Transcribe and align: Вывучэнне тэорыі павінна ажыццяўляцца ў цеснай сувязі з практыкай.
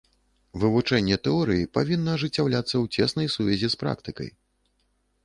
Вывучэнне 0.61 1.17
тэорыі 1.27 1.67
павінна 1.77 2.15
ажыццяўляцца 2.19 2.73
ў 2.83 2.97
цеснай 2.97 3.27
сувязі 3.35 3.67
з 3.75 3.81
практыкай. 3.83 4.29